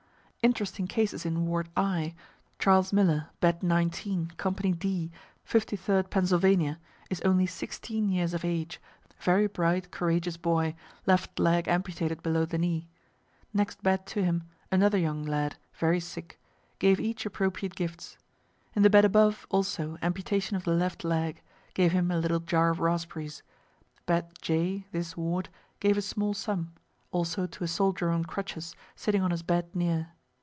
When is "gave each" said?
16.79-17.23